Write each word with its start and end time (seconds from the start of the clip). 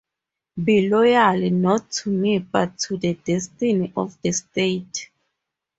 'Be 0.57 0.89
loyal 0.89 1.51
not 1.51 1.91
to 1.91 2.09
me 2.09 2.39
but 2.39 2.75
to 2.79 2.97
the 2.97 3.13
destiny 3.23 3.93
of 3.95 4.19
the 4.23 4.31
State'. 4.31 5.11